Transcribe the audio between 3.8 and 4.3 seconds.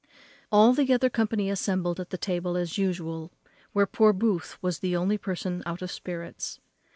poor